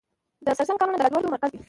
د 0.45 0.47
سرسنګ 0.57 0.77
کانونه 0.79 0.97
د 0.97 1.01
لاجوردو 1.03 1.31
مرکز 1.33 1.49
دی 1.51 1.59